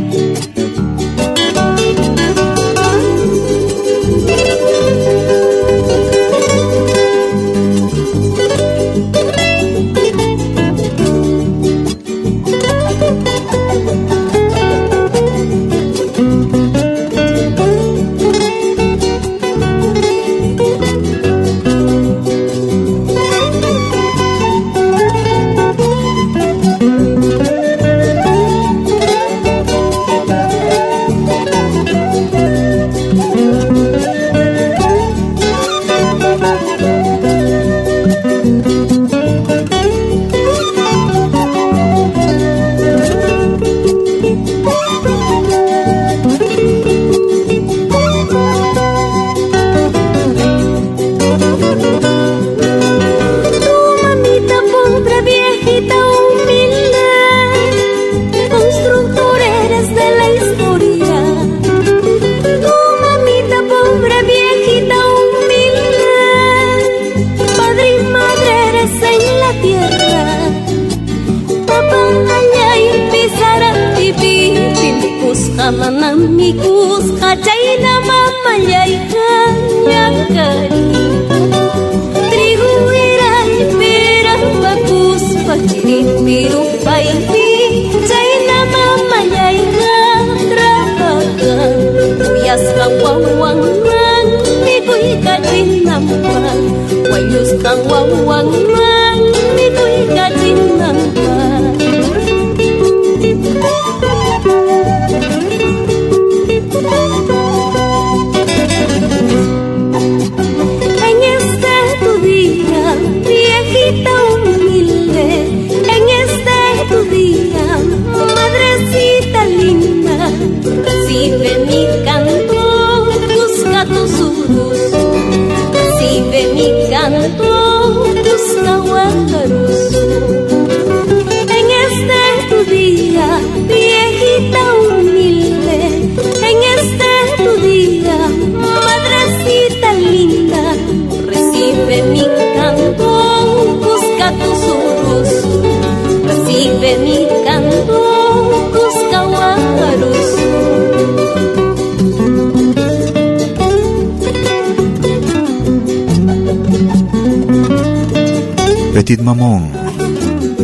Petite 159.04 159.22
maman, 159.22 159.60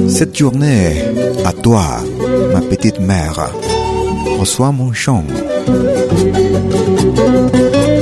cette 0.08 0.38
journée, 0.38 1.04
à 1.44 1.52
toi, 1.52 1.84
ma 2.54 2.62
petite 2.62 3.02
mère, 3.02 3.52
reçois 4.40 4.72
mon 4.72 4.94
chant. 4.94 5.26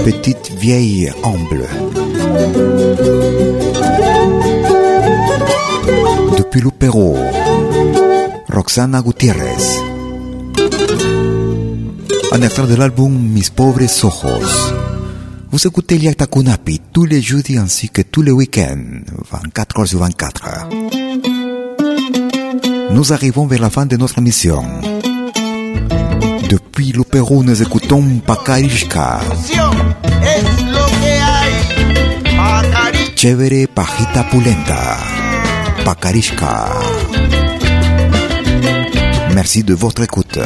Petite 0.06 0.52
vieille 0.60 1.12
humble. 1.24 1.66
Depuis 6.38 6.62
le 6.62 6.70
Pérou, 6.70 7.18
Roxana 8.54 9.02
Gutiérrez. 9.02 9.82
Un 12.32 12.42
extrait 12.44 12.68
de 12.68 12.76
l'album 12.76 13.12
Mis 13.12 13.50
Pobres 13.50 14.04
Ojos. 14.04 14.87
Vous 15.50 15.66
écoutez 15.66 15.98
Liakta 15.98 16.28
Kunapi 16.28 16.82
tous 16.92 17.06
les 17.06 17.22
jeudis 17.22 17.58
ainsi 17.58 17.90
que 17.90 18.02
tous 18.02 18.22
les 18.22 18.32
week-ends, 18.32 19.00
24 19.32 19.80
heures 19.80 19.88
sur 19.88 20.00
24. 20.00 20.68
Nous 22.92 23.14
arrivons 23.14 23.48
vers 23.48 23.62
la 23.62 23.70
fin 23.70 23.86
de 23.86 23.96
notre 23.96 24.20
mission. 24.20 24.64
Depuis 26.50 26.92
le 26.92 27.04
Pérou, 27.04 27.44
nous 27.44 27.62
écoutons 27.62 28.04
Pacarishka. 28.26 29.20
Chévere 33.16 33.68
Pajita 33.74 34.24
Pulenta. 34.26 34.98
Pacarishka. 35.86 36.68
Merci 39.34 39.64
de 39.64 39.74
votre 39.74 40.04
écoute. 40.04 40.40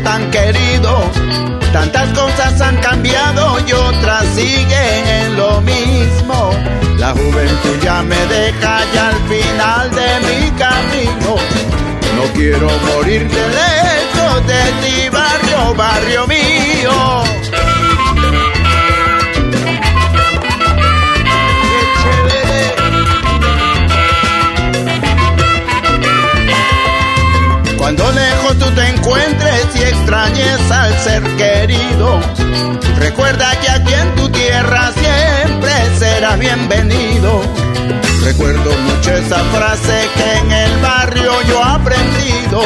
Tan 0.00 0.30
querido, 0.30 1.02
tantas 1.72 2.08
cosas 2.10 2.60
han 2.60 2.76
cambiado 2.78 3.58
y 3.66 3.72
otras 3.72 4.24
siguen 4.34 5.06
en 5.06 5.36
lo 5.36 5.60
mismo. 5.60 6.50
La 6.98 7.12
juventud 7.12 7.76
ya 7.82 8.02
me 8.02 8.16
deja 8.26 8.80
ya 8.94 9.08
al 9.08 9.20
final 9.28 9.90
de 9.90 10.10
mi 10.26 10.50
camino. 10.52 11.36
No 12.16 12.32
quiero 12.34 12.68
morir 12.94 13.28
de 13.28 13.48
lejos 13.48 14.46
de 14.46 14.62
ti, 14.82 15.08
barrio, 15.08 15.74
barrio 15.74 16.26
mío. 16.26 17.22
Cuando 27.76 28.12
lejos 28.12 28.58
tú 28.58 28.70
te 28.70 28.88
encuentres 28.88 29.51
extrañes 30.02 30.70
al 30.70 30.98
ser 30.98 31.22
querido, 31.36 32.20
recuerda 32.98 33.52
que 33.60 33.70
aquí 33.70 33.94
en 33.94 34.14
tu 34.16 34.28
tierra 34.30 34.90
siempre 34.92 35.70
serás 35.98 36.38
bienvenido. 36.38 37.40
Recuerdo 38.24 38.70
mucho 38.78 39.14
esa 39.14 39.38
frase 39.38 40.08
que 40.16 40.38
en 40.38 40.52
el 40.52 40.80
barrio 40.80 41.32
yo 41.42 41.60
he 41.60 41.68
aprendido. 41.68 42.62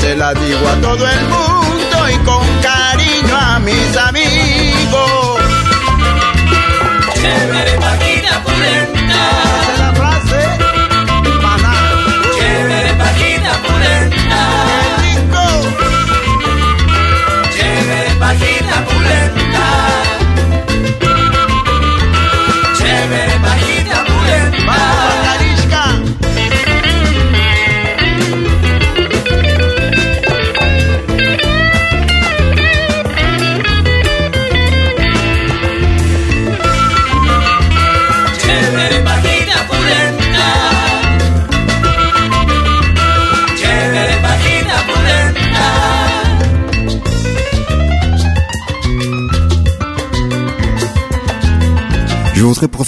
Se 0.00 0.14
la 0.16 0.34
digo 0.34 0.68
a 0.68 0.74
todo 0.80 1.08
el 1.08 1.20
mundo 1.28 2.08
y 2.10 2.16
con 2.24 2.46
cariño 2.62 3.36
a 3.36 3.58
mis 3.60 3.96
amigos. 3.96 5.40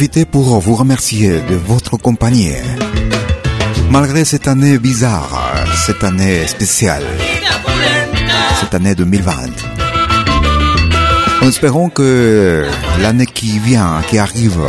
Pour 0.08 0.58
vous 0.58 0.74
remercier 0.74 1.30
de 1.30 1.54
votre 1.54 1.96
compagnie. 1.96 2.56
Malgré 3.88 4.24
cette 4.24 4.48
année 4.48 4.76
bizarre, 4.78 5.54
cette 5.86 6.02
année 6.02 6.44
spéciale, 6.48 7.04
cette 8.58 8.74
année 8.74 8.96
2020, 8.96 9.32
en 11.40 11.46
espérant 11.46 11.88
que 11.88 12.66
l'année 13.00 13.26
qui 13.26 13.60
vient, 13.60 14.02
qui 14.08 14.18
arrive, 14.18 14.60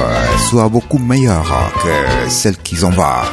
soit 0.49 0.69
beaucoup 0.69 0.99
meilleure 0.99 1.71
que 1.81 2.29
celle 2.29 2.57
qui 2.57 2.75
s'en 2.75 2.91
va. 2.91 3.23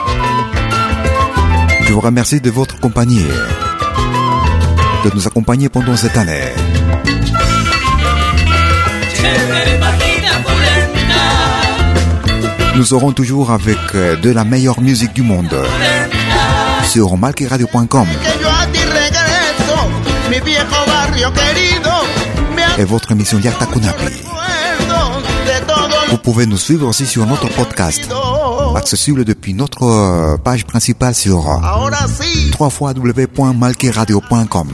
Je 1.83 1.93
vous 1.93 2.01
remercie 2.01 2.41
de 2.41 2.51
votre 2.51 2.81
compagnie, 2.81 3.29
de 5.05 5.11
nous 5.15 5.27
accompagner 5.27 5.69
pendant 5.69 5.97
cette 5.97 6.17
année. 6.17 6.51
Nous 12.77 12.85
serons 12.85 13.13
toujours 13.13 13.51
avec 13.51 13.77
euh, 13.95 14.17
de 14.17 14.31
la 14.31 14.45
meilleure 14.45 14.81
musique 14.81 15.13
du 15.13 15.23
monde 15.23 15.55
sur 16.85 17.17
malqueradio.com 17.17 18.07
et 22.79 22.85
votre 22.85 23.13
émission 23.13 23.39
Yarta 23.39 23.67
Kunapi. 23.67 24.05
Vous 26.11 26.17
pouvez 26.19 26.47
nous 26.47 26.57
suivre 26.57 26.89
aussi 26.89 27.07
sur 27.07 27.25
notre 27.27 27.49
podcast, 27.49 28.09
accessible 28.77 29.25
depuis 29.25 29.55
notre 29.55 29.83
euh, 29.85 30.37
page 30.37 30.65
principale 30.65 31.15
sur 31.15 31.47
www.malqueradio.com. 32.59 34.69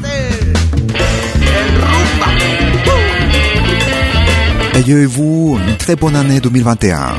Ayez-vous 4.74 5.58
une 5.66 5.76
très 5.76 5.96
bonne 5.96 6.16
année 6.16 6.40
2021. 6.40 7.14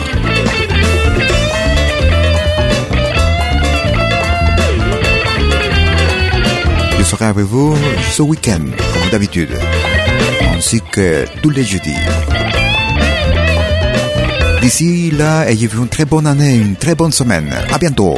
Serai 7.08 7.26
avec 7.26 7.46
vous 7.46 7.74
ce 8.12 8.22
week-end, 8.22 8.66
comme 8.94 9.10
d'habitude, 9.12 9.52
ainsi 10.54 10.82
que 10.92 11.26
tous 11.42 11.50
les 11.50 11.64
jeudis. 11.64 11.96
D'ici 14.62 15.12
là, 15.12 15.50
ayez-vous 15.50 15.84
une 15.84 15.88
très 15.88 16.04
bonne 16.04 16.28
année, 16.28 16.56
une 16.56 16.76
très 16.76 16.96
bonne 16.96 17.14
semaine. 17.14 17.50
À 17.72 17.78
bientôt. 17.78 18.18